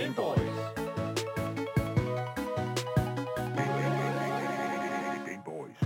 [0.00, 0.38] Gameboys.
[5.26, 5.76] Gameboys.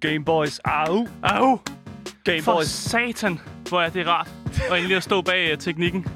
[0.00, 0.60] Gameboys.
[0.64, 1.06] Au.
[1.22, 1.56] Au!
[1.56, 2.68] For Gameboys.
[2.68, 4.28] satan, hvor er det rart.
[4.70, 6.06] Og endelig at stå bag uh, teknikken.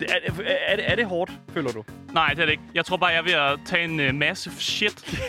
[0.00, 1.84] Det, er, er, er, det, er det hårdt, føler du?
[2.12, 2.64] Nej, det er det ikke.
[2.74, 5.20] Jeg tror bare, jeg er ved at tage en uh, massive shit.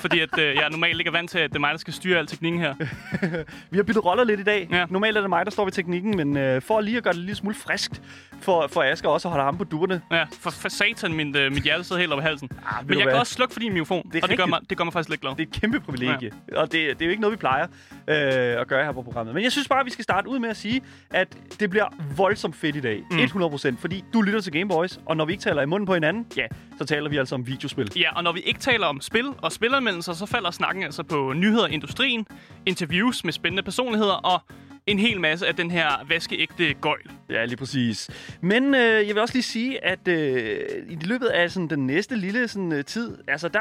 [0.00, 1.94] Fordi at, uh, jeg normalt ikke er vant til, at det er mig, der skal
[1.94, 2.74] styre al teknikken her.
[3.70, 4.68] Vi har byttet roller lidt i dag.
[4.70, 4.86] Ja.
[4.90, 7.20] Normalt er det mig, der står ved teknikken, men øh, for lige at gøre det
[7.20, 8.02] lidt smule friskt
[8.40, 10.02] for, for Asger også at holde ham på duerne.
[10.10, 12.48] Ja, for, for satan, min, uh, mit hjerte sidder helt op i halsen.
[12.66, 13.12] Ah, Men jeg hvad?
[13.12, 15.08] kan også slukke for din mikrofon, Det og det gør, mig, det gør mig faktisk
[15.10, 15.30] lidt glad.
[15.30, 16.60] Det er et kæmpe privilegie, ja.
[16.60, 17.66] og det, det er jo ikke noget, vi plejer
[18.08, 19.34] øh, at gøre her på programmet.
[19.34, 21.28] Men jeg synes bare, at vi skal starte ud med at sige, at
[21.60, 21.86] det bliver
[22.16, 23.02] voldsomt fedt i dag.
[23.10, 23.18] Mm.
[23.18, 26.26] 100%, fordi du lytter til Gameboys, og når vi ikke taler i munden på hinanden,
[26.36, 26.46] ja,
[26.78, 27.92] så taler vi altså om videospil.
[27.96, 29.52] Ja, og når vi ikke taler om spil og
[29.90, 32.26] spilanmeldelser, så falder snakken altså på nyheder i industrien,
[32.66, 34.40] interviews med spændende personligheder og
[34.86, 37.10] en hel masse af den her vaskeægte gøjl.
[37.30, 38.10] Ja, lige præcis.
[38.40, 42.16] Men øh, jeg vil også lige sige, at øh, i løbet af sådan, den næste
[42.16, 43.60] lille sådan, øh, tid, altså der,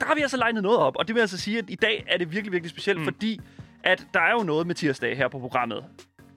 [0.00, 0.96] der har vi altså legnet noget op.
[0.96, 3.04] Og det vil altså sige, at i dag er det virkelig, virkelig specielt, mm.
[3.04, 3.40] fordi
[3.84, 5.84] at der er jo noget med tirsdag her på programmet.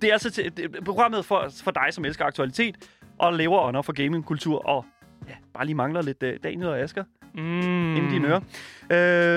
[0.01, 2.75] Det er altså til, det, programmet for, for dig, som elsker aktualitet
[3.19, 4.85] og lever under for gamingkultur og
[5.27, 7.03] ja, bare lige mangler lidt øh, Daniel og Asger
[7.35, 7.95] Mm.
[7.95, 8.39] inden dine ører.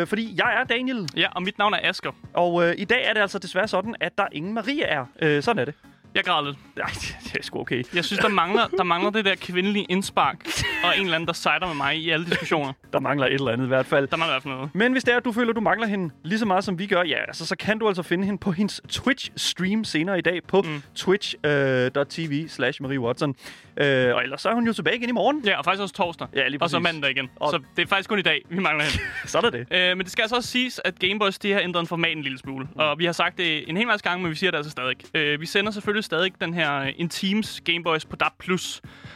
[0.00, 2.12] Øh, fordi jeg er Daniel, Ja, og mit navn er Asker.
[2.34, 5.04] og øh, i dag er det altså desværre sådan, at der ingen Maria er.
[5.22, 5.74] Øh, sådan er det.
[6.16, 6.56] Jeg græder lidt.
[6.76, 6.86] Ej,
[7.24, 7.82] det er sgu okay.
[7.94, 10.36] Jeg synes, der mangler, der mangler det der kvindelige indspark,
[10.84, 12.72] og en eller anden, der sejder med mig i alle diskussioner.
[12.92, 14.08] Der mangler et eller andet i hvert fald.
[14.08, 14.70] Der mangler i hvert fald noget.
[14.74, 16.86] Men hvis det er, at du føler, du mangler hende lige så meget, som vi
[16.86, 20.40] gør, ja, altså, så kan du altså finde hende på hendes Twitch-stream senere i dag
[20.48, 20.82] på mm.
[20.94, 23.34] twitch.tv slash Marie Watson.
[23.76, 25.42] Øh, og ellers så er hun jo tilbage igen i morgen.
[25.46, 26.26] Ja, og faktisk også torsdag.
[26.34, 26.92] Ja, lige Og så præcis.
[26.94, 27.30] mandag igen.
[27.36, 28.98] Og- Så det er faktisk kun i dag, vi mangler hende.
[29.30, 29.66] Så er der det.
[29.70, 32.22] Øh, men det skal altså også siges, at Gameboys de har ændret en format en
[32.22, 32.64] lille smule.
[32.64, 32.80] Mm.
[32.80, 34.96] Og vi har sagt det en hel masse gange, men vi siger det altså stadig.
[35.14, 38.32] Øh, vi sender selvfølgelig stadig den her øh, Intimes Gameboys på DAB+.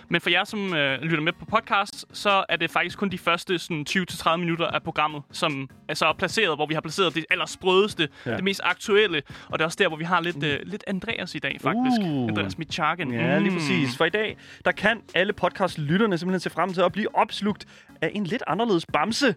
[0.09, 3.19] Men for jer, som øh, lytter med på podcast, så er det faktisk kun de
[3.19, 7.25] første sådan, 20-30 minutter af programmet, som er så placeret, hvor vi har placeret det
[7.31, 8.35] allersprødeste, Ja.
[8.37, 9.23] det mest aktuelle.
[9.49, 12.01] Og det er også der, hvor vi har lidt, øh, lidt Andreas i dag, faktisk.
[12.01, 12.29] Uh.
[12.29, 13.15] Andreas Michagen.
[13.15, 13.57] Ja, lige Mm.
[13.57, 13.97] præcis.
[13.97, 17.67] For i dag, der kan alle podcast-lytterne simpelthen se frem til at blive opslugt
[18.01, 19.35] af en lidt anderledes bamse.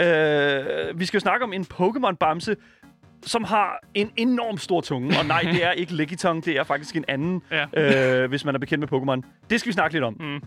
[0.00, 2.54] Øh, vi skal jo snakke om en Pokémon-bamse,
[3.26, 5.18] som har en enorm stor tunge.
[5.18, 8.22] Og nej, det er ikke Legitong, det er faktisk en anden, Ja.
[8.22, 9.46] øh, hvis man er bekendt med Pokémon.
[9.50, 10.16] Det skal vi snakke lidt om.
[10.20, 10.42] Mm.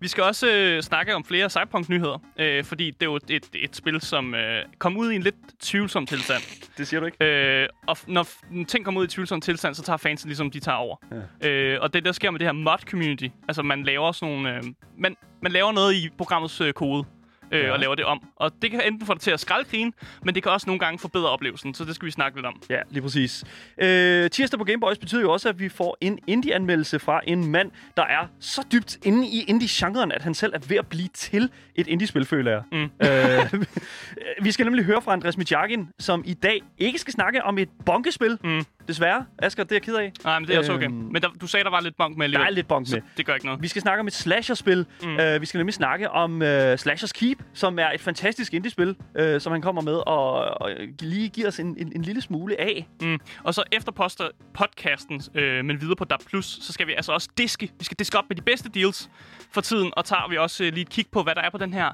[0.00, 3.76] Vi skal også øh, snakke om flere Cyberpunk-nyheder, øh, fordi det er jo et, et
[3.76, 6.42] spil, som øh, kom ud i en lidt tvivlsom tilstand.
[6.78, 7.24] Det siger du ikke?
[7.24, 8.26] Øh, og når
[8.68, 10.96] ting kommer ud i tvivlsom tilstand, så tager fansen ligesom, de tager over.
[11.42, 11.48] Ja.
[11.48, 14.56] Øh, og det, der sker med det her mod-community, altså man laver sådan nogle...
[14.56, 14.62] Øh,
[14.98, 17.04] man, man laver noget i programmets øh, kode,
[17.52, 17.72] øh, Ja.
[17.72, 18.22] og laver det om.
[18.36, 19.92] Og det kan enten få dig til at skraldgrine,
[20.24, 22.62] men det kan også nogle gange forbedre oplevelsen, så det skal vi snakke lidt om.
[22.70, 23.44] Ja, lige præcis.
[23.78, 27.70] Øh, tirsdag på Gameboys betyder jo også, at vi får en indie-anmeldelse fra en mand,
[27.96, 31.50] der er så dybt inde i indie-genren, at han selv er ved at blive til
[31.74, 32.62] et indie-spil, føler jeg.
[32.72, 32.90] Mm.
[33.06, 33.64] Øh,
[34.44, 37.68] vi skal nemlig høre fra Andres Mijakin, som i dag ikke skal snakke om et
[37.86, 38.38] bonkespil.
[38.44, 38.64] Mm.
[38.88, 39.26] Desværre.
[39.38, 40.12] Asger, det er jeg ked af.
[40.24, 40.84] Nej, men det er også okay.
[40.84, 42.46] Øhm, Men der, du sagde, der var lidt bonk med Der alligevel.
[42.46, 43.00] er lidt bonk med.
[43.00, 43.62] Så det gør ikke noget.
[43.62, 44.86] Vi skal snakke om et slasher-spil.
[45.02, 45.08] Mm.
[45.08, 49.40] Uh, vi skal nemlig snakke om uh, Slashers Keep, som er et fantastisk indie-spil, uh,
[49.40, 52.88] som han kommer med og, og lige giver os en, en, en lille smule af.
[53.00, 53.18] Mm.
[53.44, 57.28] Og så efter poster podcasten, øh, men videre på DAB+, så skal vi altså også
[57.38, 57.70] diske.
[57.78, 59.10] Vi skal diske op med de bedste deals
[59.52, 61.58] for tiden, og tager vi også øh, lige et kig på, hvad der er på
[61.58, 61.90] den her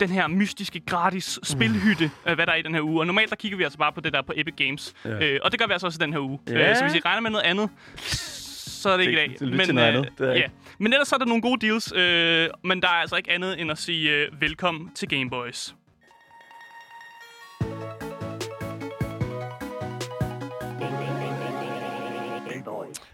[0.00, 3.00] den her mystiske gratis spilhytte, øh, hvad der er i den her uge.
[3.00, 4.94] Og normalt der kigger vi altså bare på det der på Epic Games.
[5.04, 5.10] Ja.
[5.10, 6.38] Øh, og det gør vi altså også i den her uge.
[6.48, 6.70] Ja.
[6.70, 7.70] Øh, så hvis I regner med noget andet,
[8.06, 9.46] så er det ikke i Det- dag.
[9.48, 10.08] det lyt til noget andet.
[10.18, 10.34] Det er ja.
[10.36, 10.50] ikke.
[10.78, 13.60] Men ellers så er der nogle gode deals, øh, men der er altså ikke andet
[13.60, 15.74] end at sige øh, velkommen til Gameboys.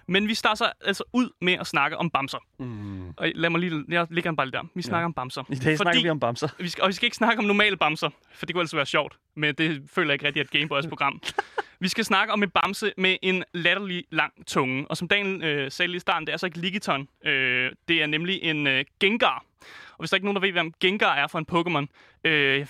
[0.08, 2.38] Men vi starter altså ud med at snakke om bamser.
[2.58, 3.08] Mm.
[3.08, 3.84] Og lad mig lige...
[3.88, 4.62] Jeg lægger en bare der.
[4.74, 5.44] Vi snakker om bamser.
[5.48, 6.48] I dag snakker vi om bamser.
[6.58, 8.86] Vi skal, og vi skal ikke snakke om normale bamser, for det kunne altså være
[8.86, 9.18] sjovt.
[9.36, 11.22] Men det føler jeg ikke rigtig et Gameboys program.
[11.80, 14.86] vi skal snakke om en bamse med en latterlig lang tunge.
[14.90, 17.08] Og som Daniel øh, sagde lige i starten, det er altså ikke Ligiton.
[17.24, 19.44] Øh, det er nemlig en øh, Gengar.
[19.90, 21.86] Og hvis der ikke er nogen, der ved, hvem Gengar er for en Pokémon,
[22.24, 22.66] øh,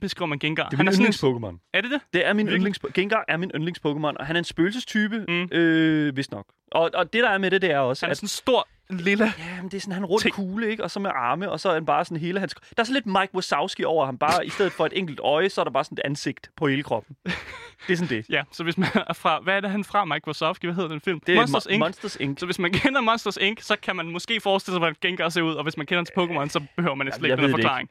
[0.00, 0.68] beskriver man Gengar?
[0.68, 1.70] Det er min yndlings-Pokémon.
[1.74, 2.00] Er det det?
[2.12, 5.34] Det er min yndlings Gengar er min yndlings-Pokémon, og han er en spøgelsestype, mm.
[5.34, 5.48] Mm.
[5.52, 6.46] øh, vist nok.
[6.72, 8.28] Og, og det, der er med det, det er også, Han er at sådan en
[8.28, 9.24] stor, lille...
[9.38, 10.34] ja, men det er sådan, han er en rund Ting.
[10.34, 10.82] kugle, ikke?
[10.84, 12.54] Og så med arme, og så er han bare sådan hele hans...
[12.54, 14.18] Der er sådan lidt Mike Wazowski over ham.
[14.18, 16.66] Bare i stedet for et enkelt øje, så er der bare sådan et ansigt på
[16.66, 17.16] hele kroppen.
[17.24, 18.26] Det er sådan det.
[18.36, 19.40] Ja, så hvis man er fra...
[19.40, 20.04] Hvad er det, han fra?
[20.04, 20.66] Mike Wazowski?
[20.66, 21.20] Hvad hedder den film?
[21.20, 21.78] Det er Monsters Mo- Inc.
[21.78, 22.40] Monsters Inc.
[22.40, 25.42] Så hvis man kender Monsters Inc., så kan man måske forestille sig, hvordan Gengar ser
[25.42, 27.88] ud, og hvis man kender hans Pokémon, så behøver man slet ikke det forklaring.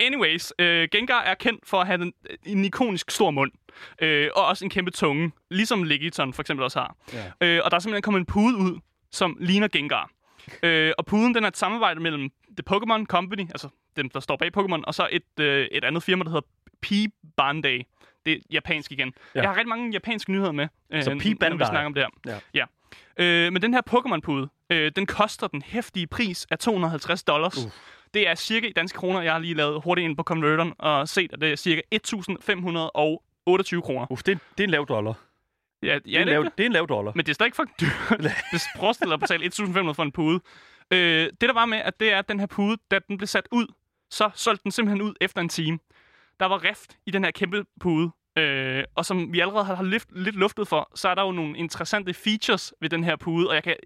[0.00, 2.12] Anyways, øh, Gengar er kendt for at have en,
[2.46, 3.52] en ikonisk stor mund,
[4.02, 6.96] øh, og også en kæmpe tunge, ligesom Legiton for eksempel også har.
[7.40, 7.46] Ja.
[7.46, 8.78] Øh, og der er simpelthen kommet en pude ud,
[9.12, 10.10] som ligner Gengar.
[10.62, 14.36] Øh, og puden, den er et samarbejde mellem The Pokémon Company, altså dem, der står
[14.36, 16.46] bag Pokémon, og så et, øh, et andet firma, der hedder
[16.86, 17.82] P-Bandai.
[18.26, 19.12] Det er japansk igen.
[19.34, 19.40] Ja.
[19.40, 21.56] Jeg har rigtig mange japanske nyheder med, øh, Så når P-Bandai.
[21.56, 22.40] vi snakker om det her.
[22.54, 22.64] Ja.
[23.18, 23.44] ja.
[23.46, 27.58] Øh, men den her Pokémon-pude, øh, den koster den hæftige pris af 250 dollars.
[27.58, 27.70] Uh.
[28.14, 29.20] Det er cirka i danske kroner.
[29.20, 33.80] Jeg har lige lavet hurtigt ind på converteren og set, at det er cirka 1.528
[33.80, 34.06] kroner.
[34.10, 35.14] Uff, det, det er en lav dollar.
[35.82, 36.52] Ja, det, er en lav, det.
[36.60, 37.12] er en lav dollar.
[37.14, 38.20] Men det er stadig fucking dyrt.
[38.52, 40.40] det forestiller at betale 1.500 for en pude.
[40.90, 43.26] Øh, det der var med, at det er, at den her pude, da den blev
[43.26, 43.66] sat ud,
[44.10, 45.78] så solgte den simpelthen ud efter en time.
[46.40, 48.10] Der var rift i den her kæmpe pude.
[48.38, 51.58] Øh, og som vi allerede har lift, lidt luftet for, så er der jo nogle
[51.58, 53.76] interessante features ved den her pude, og jeg kan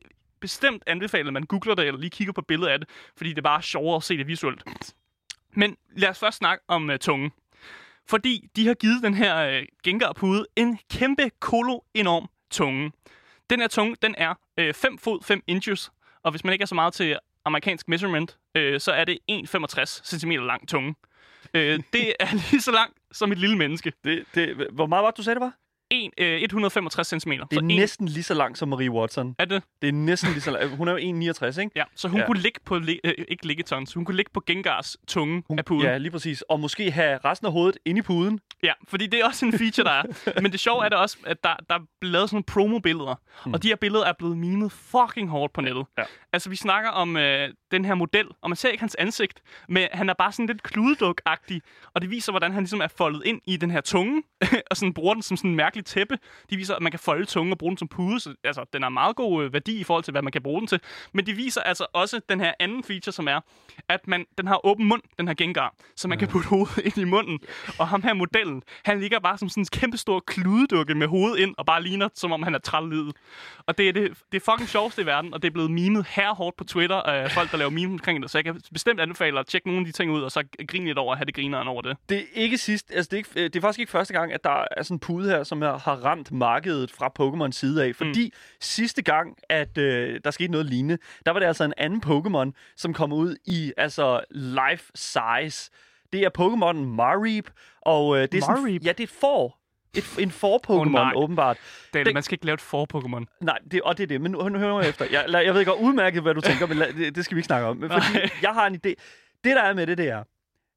[0.40, 3.38] bestemt anbefale, at man googler det, eller lige kigger på billedet af det, fordi det
[3.38, 4.64] er bare sjovere at se det visuelt.
[5.56, 7.30] Men lad os først snakke om uh, tungen.
[8.08, 12.92] Fordi de har givet den her øh, gengarpude en kæmpe kolo enorm tunge.
[13.50, 15.90] Den her tunge, den er øh, 5 fod 5 inches,
[16.22, 20.18] og hvis man ikke er så meget til amerikansk measurement, øh, så er det 1,65
[20.18, 20.94] cm lang tunge.
[21.54, 23.92] Øh, det er lige så langt som et lille menneske.
[24.04, 25.52] Det, det, hvor meget var det, du sagde, det var?
[25.94, 27.30] En, øh, 165 cm.
[27.50, 29.34] Det er næsten lige så langt som Marie Watson.
[29.38, 29.62] Er det?
[29.82, 30.76] Det er næsten lige så langt.
[30.76, 31.70] Hun er jo 1,69, ikke?
[31.76, 32.26] Ja, så hun ja.
[32.26, 35.64] kunne ligge på, li- øh, ikke liggetons, hun kunne ligge på Gengars tunge Hun, af
[35.64, 35.82] puden.
[35.86, 36.42] Ja, lige præcis.
[36.42, 38.40] Og måske have resten af hovedet inde i puden.
[38.64, 40.40] Ja, fordi det er også en feature, der er.
[40.40, 43.14] Men det sjove er det også, at der, der er lavet sådan nogle promo-billeder.
[43.46, 43.52] Mm.
[43.54, 45.86] Og de her billeder er blevet mimet fucking hårdt på nettet.
[45.98, 46.02] Ja.
[46.32, 49.88] Altså, vi snakker om øh, den her model, og man ser ikke hans ansigt, men
[49.92, 51.60] han er bare sådan lidt kludeduk-agtig.
[51.94, 54.22] Og det viser, hvordan han ligesom er foldet ind i den her tunge,
[54.70, 56.18] og sådan bruger den som sådan en mærkelig tæppe.
[56.50, 58.82] De viser, at man kan folde tungen og bruge den som pude, så altså, den
[58.82, 60.80] har meget god øh, værdi i forhold til, hvad man kan bruge den til.
[61.12, 63.40] Men de viser altså også den her anden feature, som er,
[63.88, 66.98] at man, den har åben mund, den her Gengar, så man kan putte hovedet ind
[66.98, 67.38] i munden.
[67.78, 68.53] Og ham her modellen,
[68.84, 72.08] han ligger bare som sådan en kæmpe stor kludedukke med hovedet ind, og bare ligner,
[72.14, 73.16] som om han er trællidet.
[73.66, 76.06] Og det er det, det er fucking sjoveste i verden, og det er blevet mimet
[76.08, 78.30] her hårdt på Twitter af folk, der laver memes omkring det.
[78.30, 80.84] Så jeg kan bestemt anbefale at tjekke nogle af de ting ud, og så grine
[80.84, 81.96] lidt over at have det grineren over det.
[82.08, 84.44] Det er ikke sidst, altså det er, ikke, det er faktisk ikke første gang, at
[84.44, 87.96] der er sådan en pude her, som har, har ramt markedet fra Pokémon side af.
[87.96, 88.56] Fordi mm.
[88.60, 92.74] sidste gang, at øh, der skete noget lignende, der var det altså en anden Pokémon,
[92.76, 95.70] som kom ud i altså life size.
[96.14, 97.50] Det er Pokémon Mareep,
[97.82, 98.84] og øh, det er sådan, Mareep?
[98.84, 99.60] ja, det er et får.
[99.96, 101.56] Et, en for-Pokémon, oh, åbenbart.
[101.92, 103.24] Daniel, Det- man skal ikke lave et for-Pokémon.
[103.40, 104.20] Nej, det, og det er det.
[104.20, 105.04] Men nu, nu hører jeg efter.
[105.10, 107.46] Jeg, jeg ved godt udmærket, hvad du tænker, men lad, det, det skal vi ikke
[107.46, 107.80] snakke om.
[107.80, 108.30] Fordi Nej.
[108.42, 108.88] jeg har en idé.
[109.44, 110.24] Det, der er med det, det er,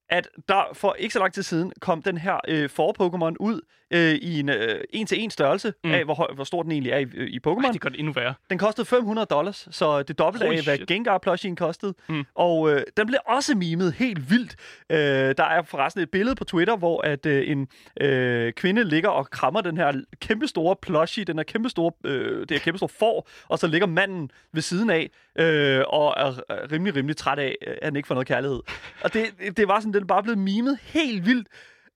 [0.10, 3.62] at der for ikke så lang tid siden kom den her øh, for-Pokémon ud
[3.92, 5.92] øh, i en øh, en-til-en størrelse Mm.
[5.92, 7.72] af, hvor, høj, hvor stor den egentlig er i, øh, i Pokémon.
[7.74, 8.34] Det gør det endnu værre.
[8.50, 10.78] Den kostede 500 dollars, så det dobbelte af, hvad.
[10.88, 11.94] Gengar plushien kostede.
[12.10, 12.24] Mm.
[12.36, 14.56] Og øh, den blev også mimet helt vildt.
[14.90, 14.98] Øh,
[15.38, 17.68] der er forresten et billede på Twitter, hvor at øh, en
[18.02, 22.60] øh, kvinde ligger og krammer den her kæmpestore plushie, den her kæmpestore, øh, det her
[22.60, 25.10] kæmpestore får, og så ligger manden ved siden af
[25.40, 28.60] øh, og er er rimelig, rimelig træt af, at han ikke får noget kærlighed.
[29.02, 29.26] Og det,
[29.58, 31.48] det var sådan, den er bare blevet mimet helt vildt.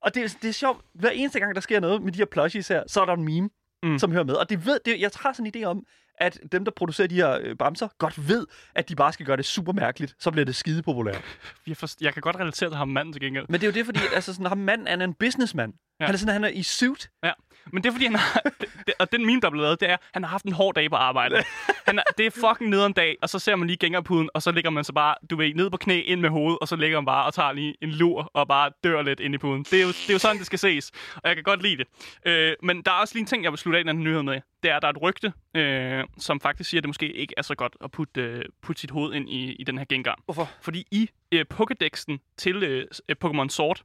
[0.02, 2.68] Og det, det er sjovt, hver eneste gang, der sker noget med de her plushies
[2.68, 3.50] her, så er der en meme,
[3.84, 4.00] Mm.
[4.00, 4.34] som hører med.
[4.34, 5.84] Og det ved, det, jeg har sådan en idé om,
[6.18, 9.38] at dem, der producerer de her øh, bamser, godt ved, at de bare skal gøre
[9.38, 10.16] det super mærkeligt.
[10.20, 11.24] Så bliver det skide populært.
[11.68, 13.46] Jeg, forst- jeg kan godt relatere til ham manden til gengæld.
[13.50, 15.74] Men det er jo det, fordi altså, sådan, ham manden er en businessman.
[16.02, 16.06] Ja.
[16.06, 17.10] Han er sådan, han er i suit.
[17.24, 17.32] Ja,
[17.66, 18.42] men det er fordi, han har...
[18.88, 20.52] det, og den meme, der er blevet lavet, det er, at han har haft en
[20.52, 21.36] hård dag på arbejde.
[21.88, 24.52] Han er, det er fucking nederen dag, og så ser man lige gængerpuden, og så
[24.52, 26.98] ligger man så bare, du ved, ned på knæ, ind med hovedet, og så ligger
[26.98, 29.64] man bare og tager lige en lur, og bare dør lidt ind i puden.
[29.64, 31.78] Det er jo, det er jo sådan, det skal ses, og jeg kan godt lide
[31.78, 31.88] det.
[32.26, 34.42] Øh, men der er også lige en ting, jeg vil slutte af den nyhed med.
[34.64, 37.34] Det er, at der er et rygte, øh, som faktisk siger, at det måske ikke
[37.38, 40.20] er så godt at putte, øh, putte sit hoved ind i, i den her gengar.
[40.26, 40.50] Hvorfor?
[40.62, 43.82] Fordi i øh, Pokédexen til øh, øh, Pokémon Sword,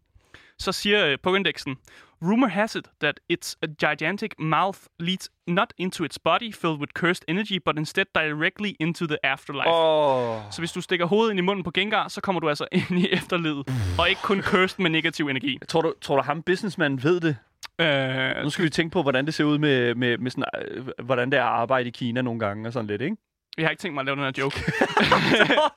[0.58, 1.74] så siger øh, Pokédexen,
[2.22, 6.92] Rumor has it that its a gigantic mouth leads not into its body filled with
[6.94, 9.68] cursed energy, but instead directly into the afterlife.
[9.68, 10.40] Åh.
[10.50, 12.98] Så hvis du stikker hovedet ind i munden på Gengar, så kommer du altså ind
[12.98, 13.68] i efterlivet.
[13.98, 15.58] Og ikke kun cursed med negativ energi.
[15.68, 17.36] Tror du, tror du, ham businessmanden ved det?
[17.80, 20.86] Øh, Nu skal vi tænke på, hvordan det ser ud med, med, med sådan, øh,
[21.04, 23.16] hvordan det er at arbejde i Kina nogle gange og sådan lidt, ikke?
[23.58, 24.56] Jeg har ikke tænkt mig at lave den her joke.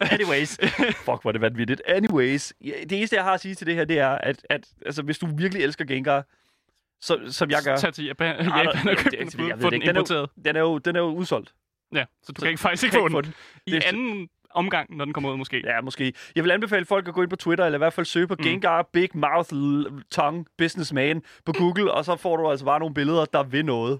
[0.14, 0.58] Anyways.
[0.96, 1.82] Fuck, hvor er det vanvittigt.
[1.88, 2.54] Anyways.
[2.64, 5.18] Det eneste, jeg har at sige til det her, det er, at, at altså, hvis
[5.20, 6.24] du virkelig elsker Gengar,
[7.02, 7.76] så, som jeg gør...
[7.76, 9.72] Tag til Japan, Japan og det- køb den, ved den.
[9.72, 10.30] Den er jo- importeret.
[10.46, 11.54] Den er jo, den er jo udsolgt.
[11.96, 13.12] Ja, så du så kan ikke faktisk ikke få den.
[13.12, 13.34] få den.
[13.66, 15.62] I Det anden omgang, når den kommer ud måske.
[15.66, 16.14] Ja, måske.
[16.36, 18.36] Jeg vil anbefale folk at gå ind på Twitter, eller i hvert fald søge på
[18.40, 18.44] mm.
[18.44, 19.50] Gengar Big Mouth
[20.12, 24.00] Tongue Businessman på Google, og så får du altså bare nogle billeder, der vil noget.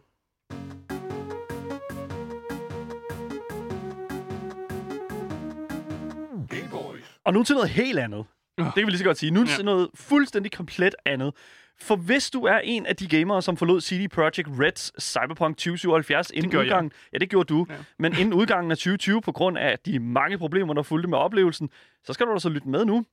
[7.30, 8.20] Og nu til noget helt andet.
[8.58, 8.66] Åh.
[8.66, 9.32] Det kan vi lige så godt sige.
[9.32, 9.46] Nu Ja.
[9.56, 11.34] til noget fuldstændig komplet andet.
[11.82, 16.32] For hvis du er en af de gamere, som forlod CD Projekt Reds Cyberpunk 2077
[16.32, 16.72] inden gjorde jeg.
[16.74, 17.76] udgangen, ja, det gjorde du, Ja.
[18.00, 21.70] men inden udgangen af 2020 på grund af de mange problemer, der fulgte med oplevelsen,
[22.04, 23.06] så skal du altså lytte med nu.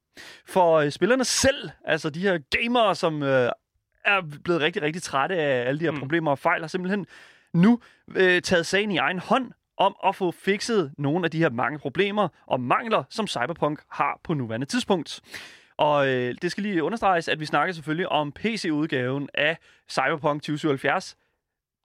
[0.47, 3.51] For øh, spillerne selv, altså de her gamere, som øh,
[4.05, 5.99] er blevet rigtig, rigtig trætte af alle de her Mm.
[5.99, 7.07] problemer og fejl, har simpelthen
[7.55, 7.81] nu
[8.17, 11.79] øh, taget sagen i egen hånd om at få fikset nogle af de her mange
[11.79, 15.21] problemer og mangler, som Cyberpunk har på nuværende tidspunkt.
[15.79, 19.57] Og øh, det skal lige understreges, at vi snakker selvfølgelig om PC-udgaven af
[19.91, 21.17] Cyberpunk 2077.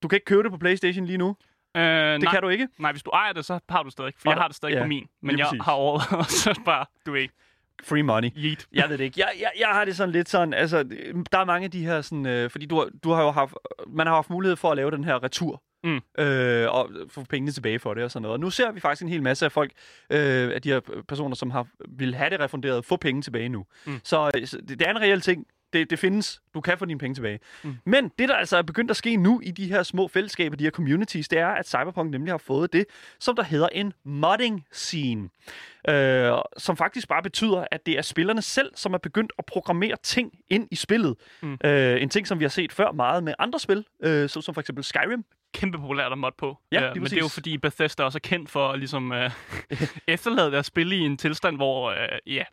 [0.04, 1.36] Du kan ikke købe det på PlayStation lige nu.
[1.78, 2.68] Øh, Det nej, kan du ikke.
[2.80, 4.14] nej, hvis du ejer det, så har du det stadig.
[4.18, 5.08] For Og jeg har det stadig ja, på min.
[5.22, 5.62] Men jeg præcis.
[5.66, 7.28] har overvejet, så bare, du ved,
[7.84, 8.30] Free money.
[8.38, 8.68] yeet.
[8.74, 9.20] Jeg ved det ikke.
[9.20, 10.84] Jeg, jeg, jeg har det sådan lidt sådan, altså,
[11.32, 13.54] der er mange af de her sådan, øh, fordi du, du har jo haft,
[13.88, 15.64] man har haft mulighed for at lave den her retur.
[15.84, 16.24] Mm.
[16.24, 18.34] Øh, og få pengene tilbage for det og sådan noget.
[18.34, 19.72] Og nu ser vi faktisk en hel masse af folk,
[20.10, 23.66] øh, af de her personer, som har vil have det refunderet, få penge tilbage nu.
[23.86, 24.00] Mm.
[24.04, 25.48] Så, øh, så det, det er en reel ting.
[25.74, 26.42] Det, det findes.
[26.54, 27.40] Du kan få dine penge tilbage.
[27.64, 27.78] Mm.
[27.86, 30.64] Men det, der altså er begyndt at ske nu i de her små fællesskaber, de
[30.64, 32.86] her communities, det er, at Cyberpunk nemlig har fået det,
[33.20, 35.30] som der hedder en modding scene.
[35.90, 39.96] Øh, som faktisk bare betyder, at det er spillerne selv, som er begyndt at programmere
[40.04, 41.16] ting ind i spillet.
[41.42, 41.58] Mm.
[41.64, 44.54] Øh, en ting, som vi har set før meget med andre spil, øh, så, som
[44.54, 45.26] for eksempel Skyrim.
[45.54, 46.58] Kæmpe populært at mod på.
[46.72, 49.32] Ja, Øh, men det er jo fordi Bethesda også er kendt for at ligesom, øh,
[50.08, 51.98] efterlade deres spil i en tilstand, hvor, øh,
[52.28, 52.44] ja,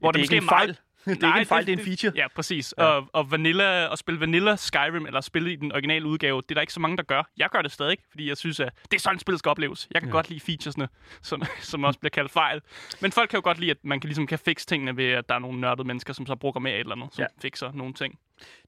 [0.00, 0.76] hvor det er måske ikke en meget- fejl.
[1.14, 2.12] Det er ikke en fejl, det er en feature.
[2.16, 2.74] Ja, præcis.
[2.78, 2.84] Ja.
[2.84, 6.54] Og, og vanilla, at spille Vanilla Skyrim, eller spille i den originale udgave, det er
[6.54, 7.30] der ikke så mange, der gør.
[7.36, 9.88] Jeg gør det stadig, fordi jeg synes, at det er sådan, spillet skal opleves.
[9.94, 10.12] Jeg kan Ja.
[10.12, 10.88] godt lide featuresne,
[11.22, 12.60] som, som også bliver kaldt fejl.
[13.00, 15.28] Men folk kan jo godt lide, at man kan, ligesom kan fikse tingene ved, at
[15.28, 17.26] der er nogle nørdede mennesker, som så programmerer et eller andet, som ja.
[17.42, 18.18] fikser nogle ting.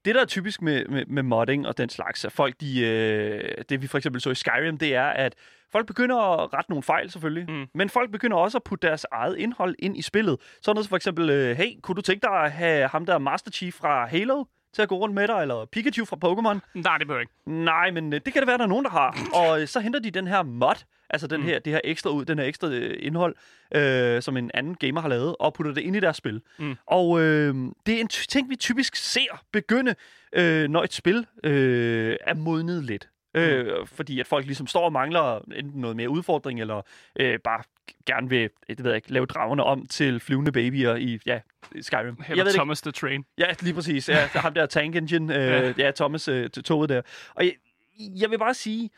[0.05, 3.63] Det, der er typisk med, med, med modding og den slags, at folk, de, øh,
[3.69, 5.35] det vi for eksempel så i Skyrim, det er, at
[5.71, 7.65] folk begynder at rette nogle fejl selvfølgelig, Mm.
[7.73, 10.37] men folk begynder også at putte deres eget indhold ind i spillet.
[10.61, 13.51] Sådan noget for eksempel, øh, hey, kunne du tænke dig at have ham der Master
[13.51, 16.59] Chief fra Halo til at gå rundt med dig, eller Pikachu fra Pokémon?
[16.81, 17.33] Nej, det behøver ikke.
[17.45, 19.17] Nej, men øh, det kan det være, der er nogen, der har.
[19.47, 21.45] Og øh, så henter de den her mod, altså den Mm.
[21.47, 23.35] her, det her ekstra ud, den her ekstra øh, indhold,
[23.75, 26.41] øh, som en anden gamer har lavet, og putter det ind i deres spil.
[26.59, 26.75] Mm.
[26.85, 29.95] Og øh, det er en ting, vi typisk ser begynde,
[30.33, 33.09] øh, når et spil øh, er modnet lidt.
[33.33, 36.81] Øh, fordi at folk ligesom står og mangler enten noget mere udfordring, eller
[37.19, 37.63] øh, bare
[38.05, 41.39] gerne vil, øh, det ved jeg ikke, lave dragerne om til flyvende babyer i ja,
[41.81, 42.05] Skyrim.
[42.07, 42.57] Eller jeg ved det ikke.
[42.57, 43.25] Thomas the Train.
[43.37, 44.09] Ja, lige præcis.
[44.09, 45.35] Ja, der ham der Tank Engine.
[45.35, 45.41] Øh,
[45.79, 45.85] ja.
[45.85, 45.91] Ja.
[45.91, 47.01] Thomas øh, toget der.
[47.35, 47.53] Og jeg,
[47.99, 48.89] jeg vil bare sige,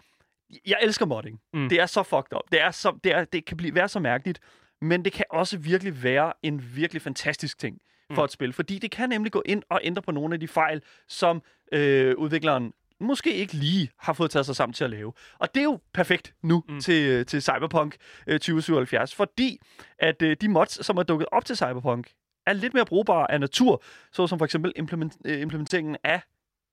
[0.67, 1.39] jeg elsker modding.
[1.53, 1.70] Mm.
[1.70, 2.51] Det er så fucked up.
[2.51, 4.39] Det, er så, det, er, det kan blive, være så mærkeligt,
[4.81, 7.77] men det kan også virkelig være en virkelig fantastisk ting
[8.13, 8.25] for Mm.
[8.25, 8.53] et spil.
[8.53, 11.41] Fordi det kan nemlig gå ind og ændre på nogle af de fejl, som
[11.74, 15.13] øh, udvikleren måske ikke lige har fået taget sig sammen til at lave.
[15.39, 16.79] Og det er jo perfekt nu mm.
[16.81, 17.96] Til, øh, til Cyberpunk
[18.27, 19.60] øh, 2077, fordi
[20.00, 22.12] at øh, de mods, som er dukket op til Cyberpunk,
[22.46, 26.22] er lidt mere brugbare af natur, såsom for eksempel implement, øh, implementeringen af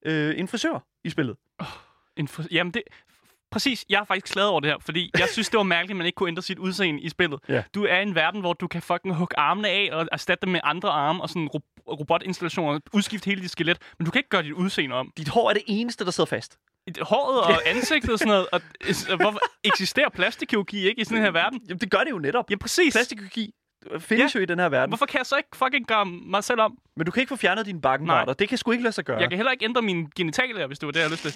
[0.07, 1.37] øh, en frisør i spillet.
[2.17, 2.45] En for...
[2.51, 2.83] Jamen, det...
[3.50, 5.97] Præcis, jeg har faktisk klaget over det her, fordi jeg synes, det var mærkeligt, at
[5.97, 7.40] man ikke kunne ændre sit udseende i spillet.
[7.49, 7.62] Ja.
[7.75, 10.52] Du er i en verden, hvor du kan fucking hugge armene af og erstatte dem
[10.52, 14.28] med andre arme og sådan ro- robotinstallationer, udskifte hele dit skelet, men du kan ikke
[14.28, 15.12] gøre dit udseende om.
[15.17, 16.59] Dit hår er det eneste, der sidder fast.
[17.00, 18.61] Håret og ansigtet og sådan noget, og
[19.17, 21.61] hvorfor eksisterer plastikkirurgi ikke i sådan en her verden?
[21.69, 22.50] Jamen, det gør det jo netop.
[22.50, 22.95] Ja, præcis.
[22.95, 23.52] Plastikkirurgi
[23.99, 24.39] findes ja.
[24.39, 24.91] jo i den her verden.
[24.91, 26.79] Hvorfor kan jeg så ikke fucking gøre mig selv om?
[26.97, 28.33] Men du kan ikke få fjernet dine bakkenbarter.
[28.33, 29.19] Det kan sgu ikke lade sig gøre.
[29.19, 31.35] Jeg kan heller ikke ændre mine genitalier, hvis det var det, jeg har lyst til.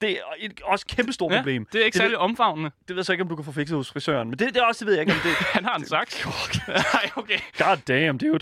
[0.00, 1.66] Det er et også et kæmpe stort Ja, problem.
[1.72, 2.70] det er ikke det, særlig omfavnende.
[2.80, 4.28] Det ved jeg så ikke, om du kan få fikset hos frisøren.
[4.28, 5.30] Men det, det er også, det ved jeg ikke, om det...
[5.56, 6.26] Han har en saks.
[6.68, 7.38] Nej, okay.
[7.58, 8.32] God damn, dude.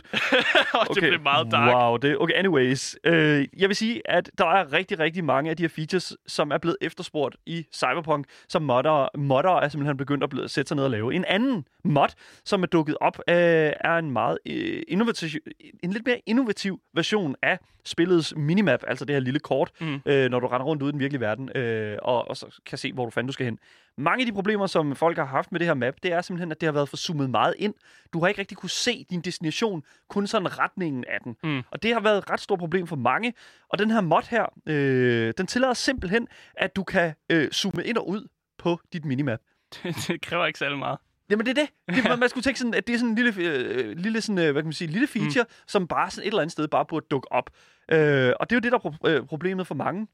[0.74, 0.94] okay.
[0.94, 1.74] Det blev meget dark.
[1.74, 2.96] Wow, det, okay, anyways.
[3.04, 6.50] Øh, jeg vil sige, at der er rigtig, rigtig mange af de her features, som
[6.50, 10.68] er blevet efterspurgt i Cyberpunk, som modder, modder er simpelthen begyndt at, blive, at sætte
[10.68, 11.14] sig ned og lave.
[11.14, 12.08] En anden mod,
[12.44, 13.35] som er dukket op, øh,
[13.80, 15.40] er en meget øh, innovativ,
[15.82, 20.00] en lidt mere innovativ version af spillets minimap, altså det her lille kort, Mm.
[20.06, 22.78] øh, når du render rundt ude i den virkelige verden, øh, og, og så kan
[22.78, 23.58] se, hvor du fanden du skal hen.
[23.98, 26.50] Mange af de problemer, som folk har haft med det her map, det er simpelthen,
[26.50, 27.74] at det har været for zoomet meget ind.
[28.12, 31.36] Du har ikke rigtig kunne se din destination, kun sådan retningen af den.
[31.42, 31.62] Mm.
[31.70, 33.34] Og det har været et ret stort problem for mange.
[33.68, 37.96] Og den her mod her, øh, den tillader simpelthen, at du kan øh, zoome ind
[37.96, 38.28] og ud
[38.58, 39.38] på dit minimap.
[39.74, 40.98] Det, det kræver ikke særlig meget.
[41.30, 41.96] Jamen det er det.
[41.96, 44.38] det man, man skulle tænke sådan, at det er sådan en lille, øh, lille, sådan,
[44.38, 45.54] øh, hvad kan man sige, lille feature, mm.
[45.66, 47.50] som bare sådan et eller andet sted bare burde dukke op.
[47.92, 50.06] Øh, og det er jo det, der er pro- øh, problemet for mange.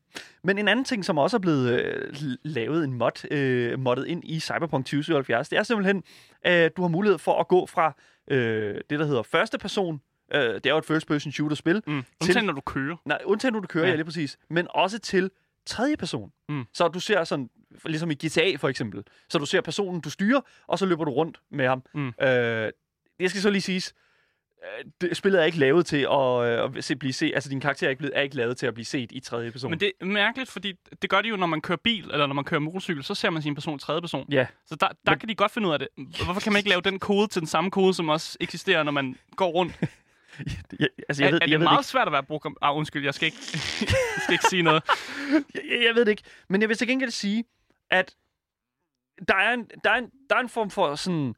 [0.45, 4.25] Men en anden ting, som også er blevet øh, lavet en mod, øh, moddet ind
[4.25, 6.03] i Cyberpunk 2077, det er simpelthen,
[6.43, 7.93] at du har mulighed for at gå fra
[8.31, 10.01] øh, det, der hedder første person,
[10.35, 12.03] øh, det er jo et first-person shooter-spil, Mm.
[12.03, 12.97] Til- Undtagen, når du kører.
[13.05, 13.85] Nej, undtagen nu du kører.
[13.85, 13.91] Ja.
[13.91, 14.39] ja, lige præcis.
[14.51, 15.31] Men også til
[15.67, 16.33] tredje person.
[16.49, 16.65] Mm.
[16.75, 17.51] Så du ser sådan,
[17.85, 21.11] ligesom i GTA for eksempel, så du ser personen, du styrer, og så løber du
[21.11, 21.83] rundt med ham.
[21.95, 22.13] Mm.
[22.23, 22.71] Øh,
[23.21, 23.95] det skal så lige siges,
[24.63, 27.35] øh, det, spillet er ikke lavet til at, øh, at se, blive set.
[27.35, 29.51] Altså, din karakter er ikke, blevet, er ikke lavet til at blive set i tredje
[29.51, 29.71] person.
[29.71, 32.35] Men det er mærkeligt, fordi det gør de jo, når man kører bil, eller når
[32.35, 34.27] man kører motorcykel, så ser man sin person i tredje person.
[34.31, 35.89] Ja, Så der, der kan de godt finde ud af det.
[36.25, 38.93] Hvorfor kan man ikke lave den kode til den samme kode, som også eksisterer, når
[38.93, 39.81] man går rundt?
[40.81, 42.57] jeg, altså, jeg er, ved, er det jeg ved meget det svært at være program...
[42.63, 43.39] Ah, undskyld, jeg skal ikke,
[44.15, 44.83] jeg skal ikke sige noget.
[45.29, 45.75] ikke.
[45.75, 46.23] Jeg, jeg ved det ikke.
[46.49, 47.45] Men jeg vil til gengæld sige,
[47.91, 48.17] at
[49.29, 51.35] der er en, der er en, der er en form for sådan...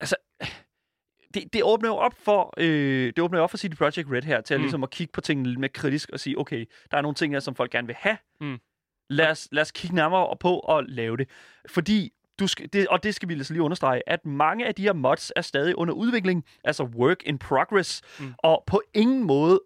[0.00, 0.16] Altså,
[1.34, 4.22] det, det åbner jo op for, øh, det åbner jo op for CD Projekt Red
[4.22, 4.62] her, til at, mm.
[4.62, 7.34] ligesom at kigge på tingene lidt mere kritisk og sige, okay, der er nogle ting
[7.34, 8.18] her, som folk gerne vil have.
[8.40, 8.58] Mm.
[9.10, 11.28] Lad, os, lad os kigge nærmere på og lave det.
[11.68, 14.82] Fordi, du skal, det, og det skal vi altså lige understrege, at mange af de
[14.82, 18.34] her mods er stadig under udvikling, altså work in progress, Mm.
[18.38, 19.60] og på ingen måde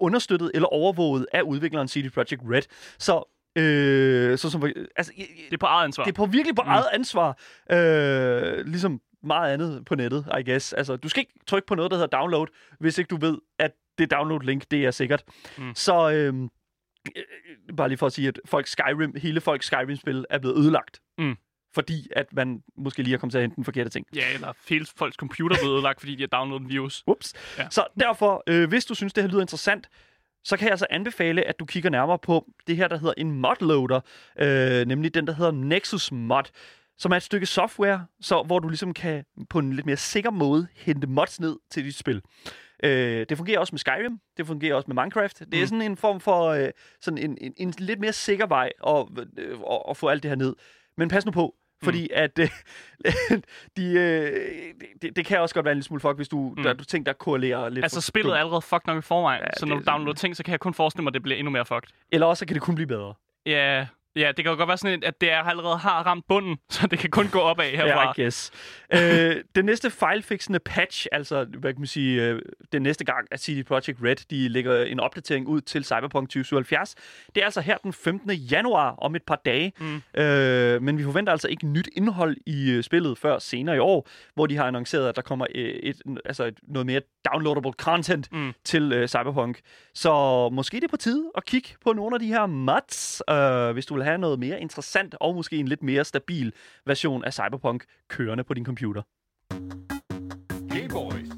[0.00, 2.62] understøttet eller overvåget af udvikleren CD Projekt Red.
[2.98, 4.64] Så, øh, så som,
[4.96, 6.04] altså, Det er på eget ansvar.
[6.04, 6.68] det er på virkelig på Mm.
[6.68, 7.38] eget ansvar.
[7.70, 10.72] Øh, ligesom meget andet på nettet, I guess.
[10.72, 12.46] Altså, du skal ikke trykke på noget, der hedder download,
[12.80, 15.22] hvis ikke du ved, at det download-link, det er sikkert.
[15.58, 15.64] Mm.
[15.64, 15.74] Mm.
[15.74, 16.34] Så øh,
[17.16, 21.00] øh, bare lige for at sige, at folk Skyrim, hele folk Skyrim-spil er blevet ødelagt.
[21.18, 21.36] Mm.
[21.78, 24.06] Fordi at man måske lige har kommet til at hente den forkerte ting.
[24.14, 27.04] Ja, eller hele folks computer er blevet ødelagt, fordi de har downloadet en virus.
[27.06, 27.34] Ups.
[27.58, 27.66] Ja.
[27.70, 29.88] Så derfor, øh, hvis du synes, det her lyder interessant,
[30.44, 33.30] så kan jeg altså anbefale, at du kigger nærmere på det her, der hedder en
[33.30, 34.00] modloader,
[34.40, 36.42] øh, nemlig den, der hedder Nexus Mod,
[36.98, 40.30] som er et stykke software, så, hvor du ligesom kan på en lidt mere sikker
[40.30, 42.22] måde hente mods ned til dit spil.
[42.84, 45.38] Øh, det fungerer også med Skyrim, det fungerer også med Minecraft.
[45.38, 45.66] Det er Mm.
[45.66, 46.68] sådan en form for øh,
[47.00, 49.06] sådan en, en, en lidt mere sikker vej at,
[49.38, 50.54] øh, at, at få alt det her ned.
[50.96, 52.14] Men pas nu på, fordi mm.
[52.22, 52.48] at øh,
[53.76, 56.54] de, øh, det, det kan også godt være en lille smule fuck, hvis du, Mm.
[56.56, 56.62] mm.
[56.62, 57.84] der, du tænker, der korrelerer lidt.
[57.84, 60.36] Altså, spillet er allerede fucked nok i forvejen, Ja, så når det- du downloader ting,
[60.36, 61.88] så kan jeg kun forestille mig, at det bliver endnu mere fucked.
[62.12, 63.14] Eller også så kan det kun blive bedre.
[63.46, 63.86] Ja,
[64.18, 66.86] ja, det kan jo godt være sådan, at det er, allerede har ramt bunden, så
[66.86, 68.02] det kan kun gå opad herfra.
[68.02, 68.50] Ja, I guess.
[68.94, 73.40] øh, den næste fejlfixende patch, altså hvad kan man sige, øh, den næste gang, at
[73.40, 76.94] CD Projekt Red de lægger en opdatering ud til Cyberpunk 2077,
[77.34, 78.30] det er altså her den 15.
[78.30, 79.72] januar om et par dage.
[79.80, 80.02] Mm.
[80.20, 84.08] Øh, men vi forventer altså ikke nyt indhold i øh, spillet før senere i år,
[84.34, 87.00] hvor de har annonceret, at der kommer øh, et, altså et, noget mere
[87.32, 88.52] downloadable content Mm.
[88.64, 89.60] til øh, Cyberpunk.
[89.94, 93.72] Så måske det er på tide at kigge på nogle af de her mods, øh,
[93.72, 96.52] hvis du vil have noget mere interessant og måske en lidt mere stabil
[96.86, 99.02] version af Cyberpunk kørende på din computer.
[100.68, 101.28] Game Boys.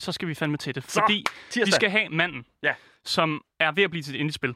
[0.00, 1.74] Så skal vi fandme til det, fordi vi Tirsdag.
[1.74, 2.74] skal have manden, Ja.
[3.04, 4.54] som er ved at blive til et indie-spil.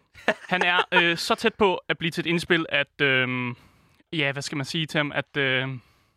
[0.48, 3.00] Han er øh, så tæt på at blive til et indie-spil, at...
[3.02, 3.28] Øh,
[4.12, 5.12] ja, hvad skal man sige til ham?
[5.14, 5.68] At, øh,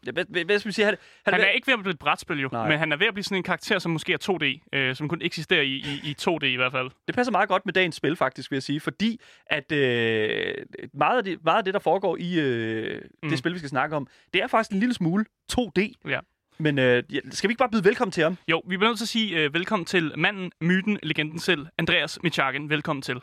[0.05, 0.85] Ja, hvad, hvad, hvad skal vi sige?
[0.85, 2.69] Han, han, han er ikke ved at blive et brætspil, jo, Nej.
[2.69, 5.09] men han er ved at blive sådan en karakter, som måske er 2D, øh, som
[5.09, 6.89] kun eksisterer i, i, i 2D i hvert fald.
[7.07, 10.55] Det passer meget godt med dagens spil, faktisk, vil jeg sige, fordi at øh,
[10.93, 13.29] meget, af det, meget af det, der foregår i øh, mm.
[13.29, 15.93] Det spil, vi skal snakke om, det er faktisk en lille smule 2D.
[16.07, 16.19] Ja.
[16.57, 18.37] Men øh, skal vi ikke bare byde velkommen til ham?
[18.47, 22.19] Jo, vi bliver nødt til at sige øh, velkommen til manden, myten, legenden selv, Andreas
[22.23, 22.69] Michagen.
[22.69, 23.21] Velkommen til.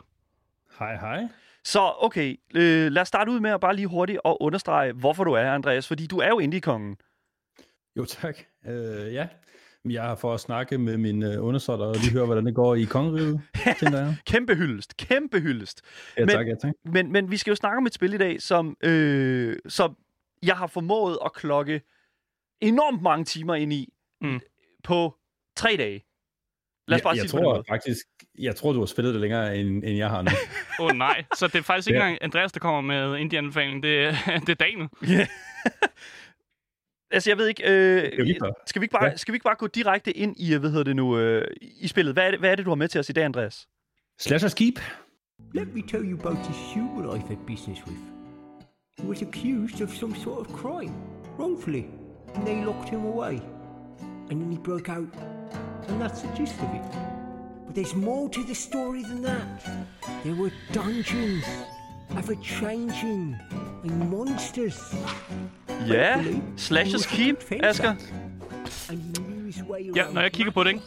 [0.79, 1.27] Hej, hej.
[1.65, 5.23] Så okay, øh, lad os starte ud med at bare lige hurtigt og understrege, hvorfor
[5.23, 5.87] du er her, Andreas.
[5.87, 6.97] Fordi du er jo indie-kongen.
[7.97, 8.37] Jo, tak.
[8.67, 9.27] Øh, ja,
[9.89, 12.75] jeg har for at snakke med min øh, undersåtter og lige høre, hvordan det går
[12.75, 13.41] i kongeriget,
[13.79, 14.15] tænker jeg.
[14.25, 15.81] Kæmpe hyldest, kæmpe hyldest.
[16.17, 16.73] Ja, Men- tak, ja, tak.
[16.85, 19.97] Men, men vi skal jo snakke om et spil i dag, som, øh, som
[20.43, 21.81] jeg har formået at klokke
[22.61, 24.39] enormt mange timer ind i Mm.
[24.83, 25.15] på
[25.55, 26.05] tre dage.
[26.87, 28.05] Lad os bare jeg, sige jeg tror faktisk,
[28.39, 30.29] jeg tror, du har spillet det længere, end, end jeg har nu.
[30.79, 32.05] Åh oh, nej, så det er faktisk ikke Ja.
[32.05, 33.83] engang Andreas, der kommer med indie-anbefalingen.
[33.83, 34.89] Det, er- det er Daniel.
[37.11, 37.63] Altså, jeg ved ikke...
[37.71, 38.11] Øh,
[38.65, 39.15] skal, vi ikke bare, Ja.
[39.15, 42.13] skal vi ikke bare gå direkte ind i, hvad hedder det nu, øh, i spillet?
[42.13, 43.67] Hvad er, det, hvad er det, du har med til os i dag, Andreas?
[44.19, 44.79] Slashers Keep.
[45.53, 47.99] Let me tell you about this human I've had business with.
[48.99, 50.93] He was accused of some sort of crime,
[51.39, 51.85] wrongfully,
[52.35, 53.41] and they locked him away.
[54.31, 55.07] And then he broke out,
[55.89, 57.12] and that's the gist of it.
[57.73, 59.41] But there's more to the story than that.
[60.23, 61.43] There were dungeons,
[62.17, 63.35] ever changing,
[63.83, 64.95] and monsters.
[65.87, 67.37] Ja, Hopefully, Slashers Keep.
[67.63, 67.95] Asger.
[69.95, 70.81] Ja, når jeg kigger på det, ikke?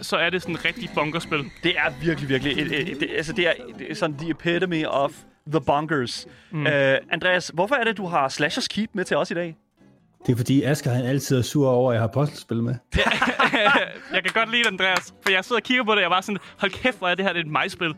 [0.00, 1.44] Så er det sådan et rigtig bunkerspil.
[1.62, 2.52] Det er virkelig, virkelig...
[2.52, 5.12] Et, et, et, det, altså, det er, det er sådan the epitome of
[5.46, 6.26] the bunkers.
[6.50, 6.60] Mm.
[6.60, 6.66] Uh,
[7.10, 9.56] Andreas, hvorfor er det, du har Slashers Keep med til os i dag?
[10.26, 12.74] Det er fordi Asger han altid er sur over, at jeg har puzzlespil med.
[14.14, 16.10] jeg kan godt lide det, Andreas, for jeg sidder og kigger på det, og jeg
[16.10, 17.94] var sådan, hold kæft, hvor er det her det er et mig-spil.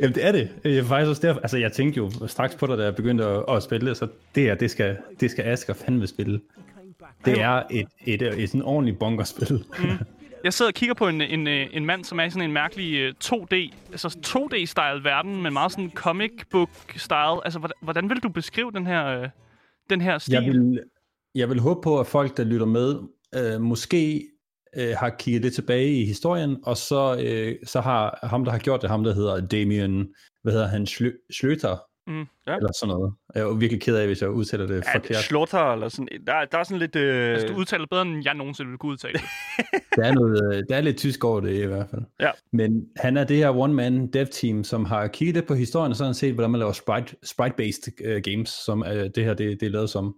[0.00, 0.50] Jamen, det er det.
[0.64, 3.44] Jeg, faktisk også derfor, altså, jeg tænkte jo straks på dig, da jeg begyndte at,
[3.48, 6.40] at spille, så det her, det skal, det skal Asger fandme spille.
[7.24, 9.64] Det er et, et, et, et sådan ordentligt bunkerspil.
[10.44, 12.52] Jeg sidder og kigger på en, en, øh, en mand, som er i sådan en
[12.52, 13.54] mærkelig øh, 2D,
[13.90, 17.40] altså 2D-style verden, men meget sådan comic book-style.
[17.44, 19.28] Altså, hvordan, hvordan vil du beskrive den her, øh,
[19.90, 20.32] den her stil?
[20.32, 20.80] Jeg vil,
[21.34, 22.94] jeg vil håbe på, at folk, der lytter med,
[23.34, 24.28] øh, måske
[24.76, 28.58] øh, har kigget lidt tilbage i historien, og så, øh, så har ham, der har
[28.58, 30.08] gjort det, ham, der hedder Damien,
[30.42, 32.26] hvad hedder han, Schlø- Schløter, Mm.
[32.46, 32.56] Ja.
[32.56, 33.12] eller sådan noget.
[33.34, 35.16] Jeg er jo virkelig ked af, hvis jeg udtaler det Ja, forkert.
[35.16, 36.08] Slaughter eller sådan.
[36.26, 36.96] Der, der er sådan lidt...
[36.96, 37.32] Øh...
[37.32, 39.22] Altså, du udtaler bedre, end jeg nogensinde ville kunne udtale det.
[39.96, 42.02] Der er, noget, øh, der er lidt tysk over det i hvert fald.
[42.20, 42.30] Ja.
[42.52, 46.14] Men han er det her one-man dev-team, som har kigget lidt på historien, og sådan
[46.14, 49.70] set, hvordan man laver sprite, sprite-based uh, games, som uh, det her det, det er
[49.70, 50.14] lavet som.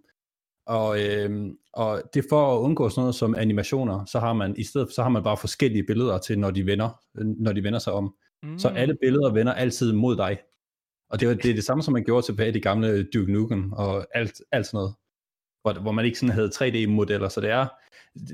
[0.67, 4.55] Og, øh, og det er for at undgå sådan noget som animationer, så har man
[4.57, 7.79] i stedet så har man bare forskellige billeder til, når de vender, når de vender
[7.79, 8.15] sig om.
[8.43, 8.59] Mm.
[8.59, 10.39] Så alle billeder vender altid mod dig.
[11.11, 13.73] Og det, det er det samme, som man gjorde tilbage i de gamle Duke Nukem
[13.73, 14.95] og alt, alt sådan noget.
[15.63, 17.29] Hvor, hvor man ikke sådan havde 3D-modeller.
[17.29, 17.67] Så det er,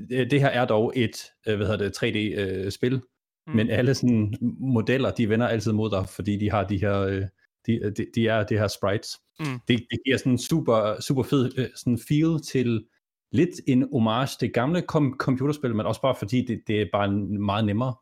[0.09, 1.15] det, det her er dog et,
[1.47, 2.93] øh, hvad hedder det, 3D-spil.
[2.95, 3.01] Mm.
[3.47, 3.55] Mm.
[3.55, 7.23] Men alle sådan modeller, de vender altid mod dig, fordi de har de her, øh,
[7.65, 9.19] de, de, de er det her sprites.
[9.45, 9.59] Mm.
[9.67, 12.85] Det, det giver sådan en super, super fed øh, sådan feel til
[13.31, 17.11] lidt en homage til gamle kom- computerspil, men også bare fordi det, det er bare
[17.51, 17.93] meget nemmere.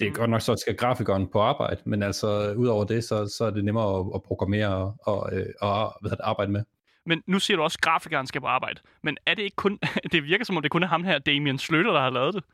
[0.00, 0.16] Det er Mm.
[0.16, 3.64] godt nok, så skal grafikeren på arbejde, men altså udover det, så, så er det
[3.64, 6.62] nemmere at, at programmere og, og, øh, og hvad det, arbejde med.
[7.06, 8.80] Men nu siger du også, at grafikeren skal på arbejde.
[9.02, 9.78] Men er det ikke kun...
[10.12, 12.44] det virker som om, det kun er ham her, Damien Sløtter, der har lavet det.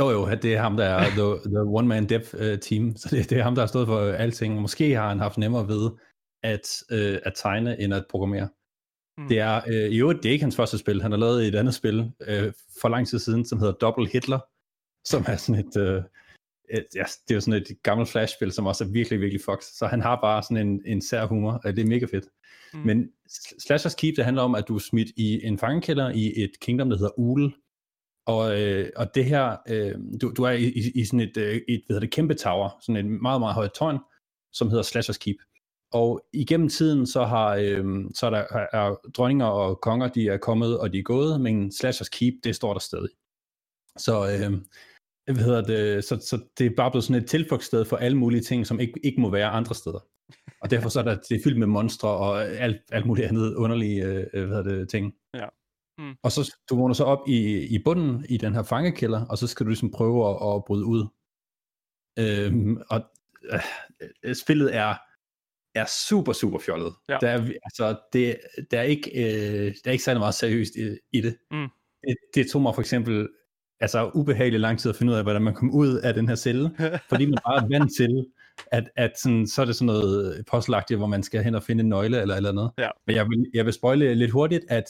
[0.00, 3.30] Jo jo, det er ham, der er the, the one-man dev uh, team, så det,
[3.30, 4.60] det er ham, der har stået for øh, alting.
[4.60, 5.90] Måske har han haft nemmere ved
[6.44, 8.48] at, uh, at tegne, end at programmere.
[9.18, 9.28] Mm.
[9.28, 11.02] Det er uh, i øvrigt, det er ikke hans første spil.
[11.02, 14.38] Han har lavet et andet spil uh, for lang tid siden, som hedder Double Hitler,
[15.04, 16.04] som er sådan et, uh,
[16.70, 19.76] et ja, det er jo sådan et gammelt flashspil, som også er virkelig, virkelig fucked.
[19.78, 22.24] Så han har bare sådan en, en sær humor, uh, det er mega fedt.
[22.74, 22.80] Mm.
[22.80, 23.10] Men
[23.66, 26.90] Slashers Keep, det handler om, at du er smidt i en fangekælder i et kingdom,
[26.90, 27.52] der hedder Ule,
[28.26, 31.54] og, øh, og det her, øh, du, du er i, i, i sådan et, øh,
[31.68, 33.98] et hvad hedder det, kæmpe tower, sådan en meget, meget højt tårn,
[34.52, 35.36] som hedder Slashers Keep.
[35.92, 40.28] Og igennem tiden, så har øh, så er der er, er dronninger og konger, de
[40.28, 43.10] er kommet, og de er gået, men Slashers Keep, det står der stadig.
[43.98, 44.52] Så, øh,
[45.34, 48.42] hvad hedder det, så, så det er bare blevet sådan et tilflugtssted for alle mulige
[48.42, 50.00] ting, som ikke, ikke må være andre steder.
[50.60, 53.54] Og derfor så er der, det er fyldt med monstre og alt, alt muligt andet
[53.54, 55.14] underlige øh, hvad hedder det, ting.
[55.34, 55.46] Ja.
[55.98, 56.14] Mm.
[56.22, 59.46] Og så du vågner så op i, i bunden i den her fangekælder, og så
[59.46, 61.06] skal du ligesom prøve at, at bryde ud.
[62.18, 63.00] Øhm, og
[64.22, 64.94] øh, spillet er
[65.74, 66.92] er super, super fjollet.
[67.08, 67.18] Ja.
[67.20, 68.36] Der, er, altså, det,
[68.70, 71.36] der, er ikke, øh, der er ikke særlig meget seriøst i, i det.
[71.50, 71.68] Mm.
[72.08, 72.16] det.
[72.34, 73.28] Det tog mig for eksempel
[73.80, 76.34] altså, ubehageligt lang tid at finde ud af, hvordan man kom ud af den her
[76.34, 76.70] celle,
[77.10, 78.26] fordi man bare er vant til,
[78.66, 81.80] at, at sådan, så er det sådan noget postlagtigt, hvor man skal hen og finde
[81.80, 82.70] en nøgle eller eller andet.
[82.78, 82.88] Ja.
[83.06, 84.84] Men jeg vil, jeg vil spoile lidt hurtigt, at,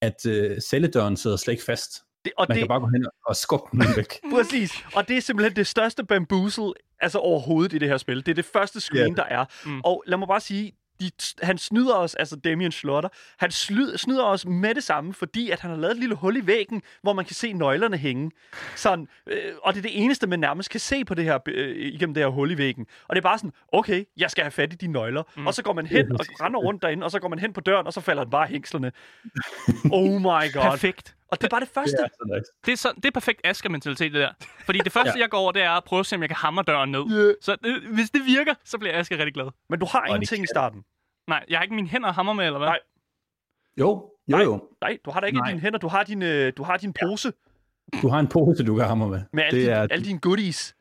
[0.00, 1.90] at uh, celledøren sidder slet ikke fast.
[2.24, 4.20] Det, og Man det, kan bare gå hen og skubbe den væk.
[4.34, 4.72] Præcis.
[4.94, 8.16] Og det er simpelthen det største bamboozle altså overhovedet i det her spil.
[8.16, 9.22] Det er det første screen, Ja.
[9.22, 9.44] der er.
[9.66, 9.80] Mm.
[9.84, 11.10] Og lad mig bare sige, de,
[11.42, 13.08] han snyder os, altså Damien Slaughter,
[13.38, 16.36] han slyd, snyder os med det samme, fordi at han har lavet et lille hul
[16.36, 18.30] i væggen, hvor man kan se nøglerne hænge.
[18.76, 21.76] Sådan, øh, og det er det eneste, man nærmest kan se på det her, øh,
[21.76, 22.86] igennem det her hul i væggen.
[23.08, 25.22] Og det er bare sådan, okay, jeg skal have fat i de nøgler.
[25.36, 25.46] Mm.
[25.46, 27.60] Og så går man hen og render rundt derinde, og så går man hen på
[27.60, 28.92] døren, og så falder den bare hængslerne.
[29.92, 30.62] oh my god.
[30.70, 31.14] Perfekt.
[31.28, 31.96] Og det er bare det første.
[32.02, 32.50] Det er så nice.
[32.66, 34.32] Det er, så, det er perfekt Asger-mentalitet, det der.
[34.64, 35.20] Fordi det første, ja.
[35.20, 37.04] Jeg går over, det er at prøve at se, om jeg kan hamre døren ned.
[37.12, 37.34] Yeah.
[37.42, 39.46] Så øh, hvis det virker, så bliver Asger rigtig glad.
[39.68, 40.84] Men du har det ingenting i starten.
[41.28, 42.68] Nej, jeg har ikke mine hænder at hamre med, eller hvad?
[42.68, 42.78] Nej.
[43.78, 43.88] Jo,
[44.28, 44.42] jo, Nej.
[44.42, 44.68] jo.
[44.80, 45.48] Nej, du har da ikke Nej.
[45.48, 45.78] i dine hænder.
[45.78, 47.32] Du har din, øh, du har din pose
[48.02, 49.22] Du har en pose, du kan hamre med.
[49.32, 50.74] med alle, det din, er, alle dine goodies,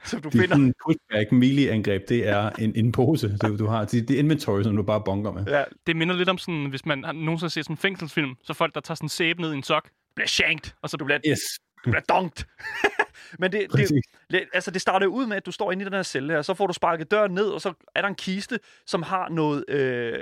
[0.04, 0.54] som du det er finder.
[0.56, 3.84] sådan en pushback melee-angreb, det er en, en pose, du, du har.
[3.84, 5.44] Det, det er inventory, som du bare bunker med.
[5.46, 8.54] Ja, Det minder lidt om sådan, hvis man har nogensinde set sådan en fængselsfilm, så
[8.54, 9.88] folk, der tager sådan en sæbe ned i en sok.
[10.16, 11.38] bliver shanked, og så du bliver, Yes,
[11.84, 12.44] du bliver dunked.
[13.38, 14.04] Men det, det, præcis.
[14.30, 16.32] det, altså det starter jo ud med, at du står inde i den her celle
[16.32, 19.28] her, så får du sparket døren ned, og så er der en kiste, som har
[19.28, 20.18] noget øh,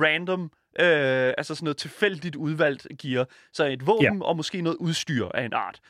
[0.00, 0.42] random,
[0.80, 3.26] øh, altså sådan noget tilfældigt udvalgt gear.
[3.52, 5.80] Så et våben og måske noget udstyr af en art.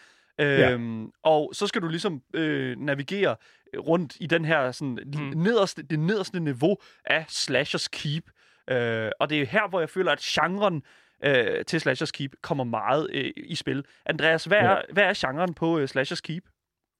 [0.40, 3.36] Øhm, Og så skal du ligesom øh, navigere
[3.78, 5.32] rundt i den her sådan, Mm.
[5.40, 8.24] nederste, det nederste niveau af Slashers Keep.
[8.70, 10.82] Øh, og det er her, hvor jeg føler, at genren
[11.24, 13.84] øh, til Slashers Keep kommer meget øh, i spil.
[14.06, 14.64] Andreas, hvad, Ja.
[14.64, 16.42] er, hvad er genren på øh, Slashers Keep?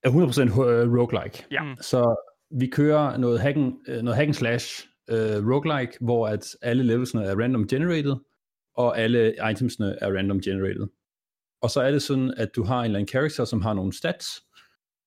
[0.05, 1.45] Er 100% ho- øh, roguelike.
[1.51, 1.63] Ja.
[1.63, 1.77] Mm.
[1.81, 2.27] Så
[2.61, 3.57] vi kører noget hack
[3.89, 5.17] øh, noget hack and slash uh,
[5.51, 8.17] roguelike, hvor at alle levelsene er random generated,
[8.77, 10.87] og alle itemsene er random generated.
[11.63, 13.93] Og så er det sådan, at du har en eller anden character, som har nogle
[13.93, 14.27] stats,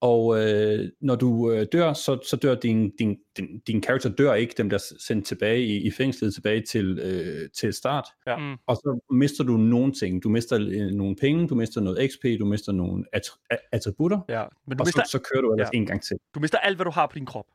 [0.01, 4.33] og øh, når du øh, dør, så, så dør din, din, din, din character dør
[4.33, 8.05] ikke, dem der er sendt tilbage i, i fængslet tilbage til, øh, til start.
[8.27, 8.37] Ja.
[8.37, 8.55] Mm.
[8.67, 10.23] Og så mister du nogle ting.
[10.23, 14.19] Du mister øh, nogle penge, du mister noget XP, du mister nogle attr- a- attributter,
[14.29, 15.77] Ja, men du og mister, så, så kører du ellers ja.
[15.77, 16.17] en gang til.
[16.35, 17.45] du mister alt, hvad du har på din krop.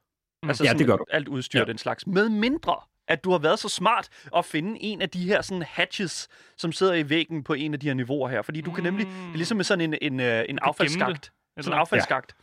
[0.42, 0.48] Mm.
[0.48, 1.04] Altså Ja, sådan det gør du.
[1.10, 1.64] Alt udstyr Ja.
[1.64, 2.06] den slags.
[2.06, 2.74] Med mindre,
[3.08, 6.72] at du har været så smart at finde en af de her sådan hatches, som
[6.72, 8.42] sidder i væggen på en af de her niveauer her.
[8.42, 11.32] Fordi du kan nemlig, det er ligesom med sådan en, en, øh, en affaldsskagt.
[11.60, 12.34] Sådan en affaldsskagt.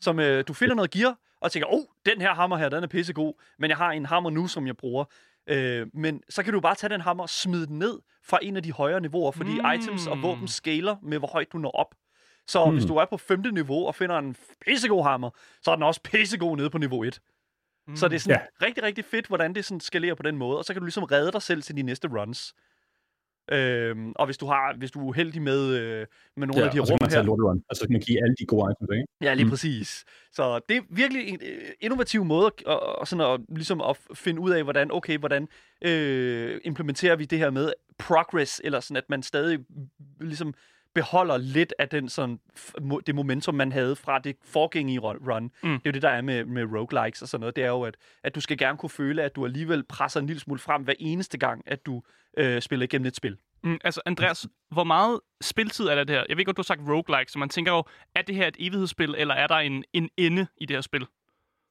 [0.00, 2.88] Som øh, du finder noget gear, og tænker, oh, den her hammer her, den er
[2.88, 5.04] pissegod, men jeg har en hammer nu, som jeg bruger.
[5.46, 8.56] Øh, men så kan du bare tage den hammer og smide den ned fra en
[8.56, 9.64] af de højere niveauer, fordi Mm.
[9.64, 9.72] mm.
[9.72, 11.94] items og våben scaler med, hvor højt du når op.
[12.48, 12.72] Så mm.
[12.72, 15.30] hvis du er på femte niveau og finder en pissegod hammer,
[15.62, 17.20] så er den også pissegod nede på niveau 1.
[17.88, 17.96] Mm.
[17.96, 18.66] Så det er sådan ja.
[18.66, 21.04] rigtig, rigtig fedt, hvordan det sådan skalerer på den måde, og så kan du ligesom
[21.04, 22.54] redde dig selv til de næste runs.
[23.52, 26.70] Øhm, og hvis du har, hvis du er uheldig med, øh, med nogle Ja, af
[26.70, 28.22] de her og så kan rum man tage her, lorterun, og så kan man give
[28.22, 29.06] alle de gode items, ikke?
[29.20, 29.48] Ja, lige Mm.
[29.48, 29.50] mm.
[29.50, 30.04] præcis.
[30.32, 33.96] Så det er virkelig en øh, innovativ måde at, at, at, sådan at, ligesom at
[34.14, 35.48] finde ud af, hvordan, okay, hvordan
[35.82, 39.86] øh, implementerer vi det her med progress, eller sådan, at man stadig mm,
[40.20, 40.54] ligesom
[40.96, 42.38] beholder lidt af den sådan,
[43.06, 45.16] det momentum, man havde fra det forgængige run.
[45.28, 45.42] run.
[45.42, 45.50] Mm.
[45.60, 47.56] Det er jo det, der er med, med roguelikes og sådan noget.
[47.56, 50.26] Det er jo, at, at du skal gerne kunne føle, at du alligevel presser en
[50.26, 52.02] lille smule frem hver eneste gang, at du
[52.38, 53.36] øh, spiller igennem et spil.
[53.64, 56.24] Mm, altså, Andreas, hvor meget spiltid er der det her?
[56.28, 58.56] Jeg ved godt, du har sagt roguelike, så man tænker jo, er det her et
[58.58, 61.06] evighedsspil, eller er der en, en ende i det her spil?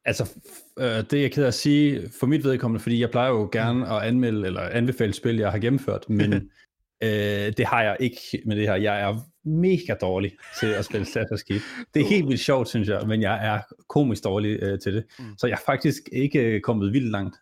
[0.06, 0.36] Altså,
[0.80, 3.50] øh, det er jeg ked af at sige for mit vedkommende, fordi jeg plejer jo
[3.52, 6.34] gerne at anmelde eller anbefale spil, jeg har gennemført, men
[7.04, 7.10] øh,
[7.58, 8.76] det har jeg ikke med det her.
[8.76, 9.16] Jeg er
[9.50, 11.86] mega dårlig til at spille Assassin's Creed.
[11.94, 15.06] Det er helt vildt sjovt, synes jeg, men jeg er komisk dårlig øh, til det.
[15.20, 15.26] Mm.
[15.38, 17.36] Så jeg er faktisk ikke øh, kommet vildt langt.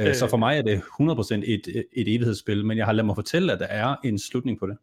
[0.00, 0.14] Øh, Øh.
[0.14, 3.52] så for mig er det 100% et, et evighedsspil, men jeg har ladet mig fortælle,
[3.52, 4.76] at der er en slutning på det.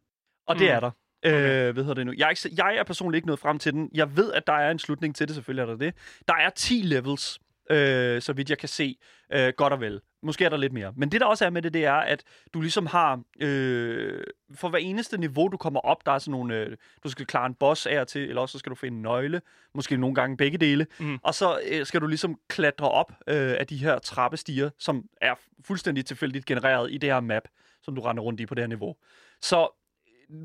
[0.48, 0.74] Og det Mm.
[0.76, 0.92] er der.
[1.26, 2.14] Øh, hvad hedder det nu?
[2.18, 3.90] Jeg er, ikke, jeg er personligt ikke nået frem til den.
[3.94, 5.94] Jeg ved, at der er en slutning til det, selvfølgelig er der det.
[6.28, 7.40] Der er 10 levels,
[7.72, 8.98] øh, så vidt jeg kan se,
[9.34, 10.02] øh, godt og vel.
[10.24, 10.94] Måske er der lidt mere.
[10.96, 12.24] Men det, der også er med det, det er, at
[12.54, 13.22] du ligesom har...
[13.42, 14.24] Øh,
[14.56, 16.56] for hver eneste niveau, du kommer op, der er sådan nogle...
[16.56, 18.96] Øh, du skal klare en boss af og til, eller også så skal du finde
[18.96, 19.42] en nøgle.
[19.76, 20.88] Måske nogle gange begge dele.
[21.00, 21.20] Mm.
[21.24, 25.34] Og så øh, skal du ligesom klatre op øh, af de her trappestiger, som er
[25.66, 27.44] fuldstændig tilfældigt genereret i det her map,
[27.84, 28.96] som du render rundt i på det her niveau.
[29.42, 29.82] Så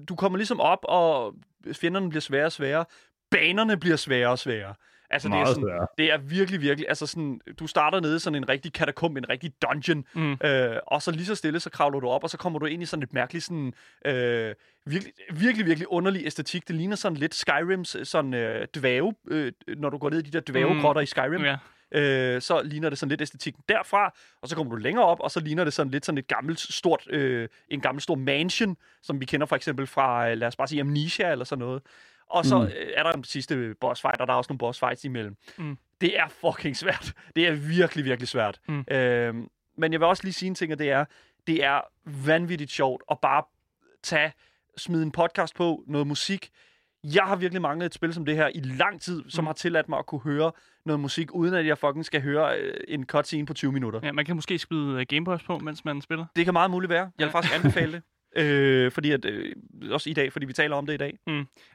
[0.09, 1.35] du kommer ligesom op, og
[1.73, 2.85] fjenderne bliver sværere og sværere.
[3.31, 4.75] Banerne bliver sværere og sværere.
[5.11, 6.89] Altså, det er, Meget sådan, det er virkelig, virkelig...
[6.89, 10.33] Altså, sådan, du starter nede i sådan en rigtig katakomb, en rigtig dungeon, Mm.
[10.45, 12.83] øh, og så lige så stille, så kravler du op, og så kommer du ind
[12.83, 13.73] i sådan et mærkeligt, sådan,
[14.07, 14.55] øh,
[14.87, 16.69] virkelig, virkelig, virkelig underlig æstetik.
[16.69, 20.31] Det ligner sådan lidt Skyrims sådan øh, dvæve, øh, når du går ned i de
[20.31, 21.03] der dvævegrotter mm.
[21.03, 21.57] i Skyrim Ja.
[21.95, 25.31] øh, så ligner det sådan lidt æstetikken derfra, og så kommer du længere op, og
[25.31, 29.21] så ligner det sådan lidt sådan et gammelt stort, øh, en gammel stor mansion, som
[29.21, 31.83] vi kender for eksempel fra, øh, lad os bare sige, Amnesia eller sådan noget.
[32.31, 32.65] Og så Mm.
[32.65, 35.37] øh, er der en sidste boss fight, og der er også nogle boss fights imellem.
[35.59, 35.79] Mm.
[36.01, 37.13] Det er fucking svært.
[37.37, 38.61] Det er virkelig, virkelig svært.
[38.69, 38.85] Mm.
[38.91, 39.35] Øh,
[39.77, 41.05] men jeg vil også lige sige en ting, og det er,
[41.47, 41.81] det er
[42.27, 43.43] vanvittigt sjovt at bare
[44.03, 44.33] tage,
[44.77, 46.51] smide en podcast på, noget musik.
[47.05, 49.47] Jeg har virkelig manglet et spil som det her i lang tid, som Mm.
[49.47, 50.53] har tilladt mig at kunne høre
[50.87, 54.01] noget musik, uden at jeg fucking skal høre øh, en cutscene på 20 minutter.
[54.03, 54.13] Ja.
[54.13, 56.27] man kan måske spille uh, Gameboys på, mens man spiller.
[56.37, 57.01] Det kan meget muligt være.
[57.01, 57.31] Jeg vil Ja.
[57.39, 58.03] faktisk anbefale det.
[58.37, 59.55] Øh, fordi at, øh,
[59.91, 61.19] også i dag, fordi vi taler om det i dag.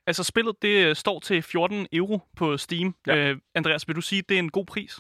[0.08, 2.96] Altså, spillet det øh, står til 14 euro på Steam.
[3.08, 3.32] Ja.
[3.32, 5.00] Øh, Andreas, vil du sige, at det er en god pris?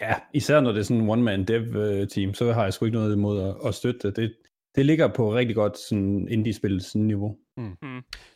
[0.00, 3.16] Ja, især når det er sådan en one-man dev-team, så har jeg sgu ikke noget
[3.16, 4.16] imod at, at støtte det.
[4.16, 4.34] det.
[4.74, 7.36] Det ligger på rigtig godt sådan indie-spillets niveau.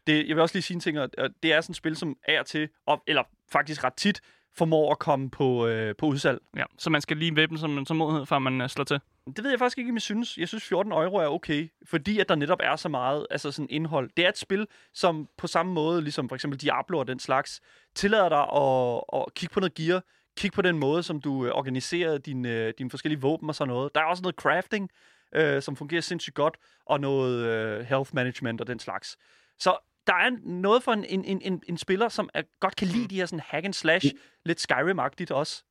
[0.07, 1.97] Det, jeg vil også lige sige en ting, og og det er sådan et spil,
[1.97, 4.21] som er til, op, eller faktisk ret tit,
[4.57, 6.39] formår at komme på, øh, på udsalg.
[6.57, 9.01] Ja, så man skal lige væbne som en tålmodighed, før man uh, slår til.
[9.37, 10.39] Det ved jeg faktisk ikke, om jeg synes.
[10.39, 13.67] Jeg synes, 14 euro er okay, fordi at der netop er så meget altså sådan
[13.71, 14.11] indhold.
[14.17, 17.61] Det er et spil, som på samme måde, ligesom for eksempel Diablo og den slags,
[17.95, 20.03] tillader dig at, at kigge på noget gear,
[20.37, 23.95] kigge på den måde, som du øh, organiserer dine, dine forskellige våben og sådan noget.
[23.95, 24.91] Der er også noget crafting,
[25.35, 29.17] øh, som fungerer sindssygt godt, og noget øh, health management og den slags.
[29.59, 32.89] Så der er noget for en, en, en, en, en spiller, som er, godt kan
[32.89, 34.07] lide de her sådan hack and slash,
[34.45, 35.65] lidt Skyrim-agtigt også.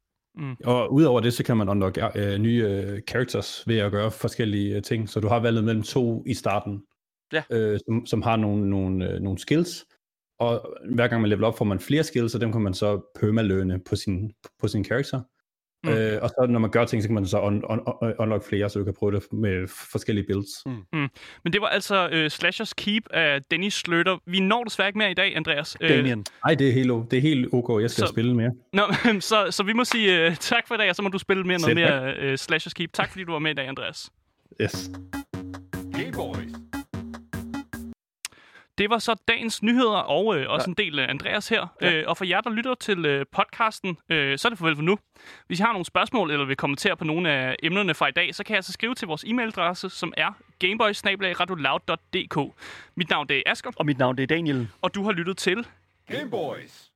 [0.65, 4.75] Og udover det, så kan man unlock øh, nye øh, characters ved at gøre forskellige
[4.75, 5.09] øh, ting.
[5.09, 6.83] Så du har valget mellem to i starten,
[7.33, 7.43] Ja.
[7.51, 9.85] øh, som, som har nogle, nogle, øh, nogle skills.
[10.39, 13.01] Og hver gang man leveler op, får man flere skills, og dem kan man så
[13.19, 15.21] permalønne på sin, på sin character.
[15.83, 15.89] Mm.
[15.89, 15.95] Mm.
[15.97, 18.43] Øh, og så når man gør ting, så kan man så un, un, un, unlock
[18.49, 20.49] flere, så du kan prøve det med forskellige builds.
[20.65, 21.09] Mm.
[21.43, 24.17] Men det var altså øh, Slashers Keep af Dennis Sløter.
[24.25, 25.77] Vi når desværre ikke mere i dag, Andreas.
[25.81, 26.25] Øh, Damien.
[26.45, 27.81] Nej, det er helt, det er helt ok.
[27.81, 28.51] Jeg skal Så- spille mere.
[28.73, 28.83] Nå,
[29.19, 31.43] så, så vi må sige øh, tak for i dag, og så må du spille
[31.43, 32.93] mere noget mere øh, Slashers Keep.
[32.93, 34.09] Tak fordi du var med i dag, Andreas.
[34.61, 34.91] Yes.
[35.93, 36.58] Game Boys.
[38.79, 41.67] Det var så dagens nyheder, og øh, også en del af Andreas her.
[41.81, 41.93] Ja.
[41.93, 44.83] Øh, og for jer, der lytter til øh, podcasten, øh, så er det farvel for
[44.83, 44.99] nu.
[45.47, 48.35] Hvis I har nogle spørgsmål, eller vil kommentere på nogle af emnerne fra i dag,
[48.35, 51.03] så kan jeg altså skrive til vores e-mailadresse, som er gameboys
[52.95, 54.67] Mit navn det er Asger, Og mit navn det er Daniel.
[54.81, 55.67] og du har lyttet til
[56.11, 56.88] Game Boys.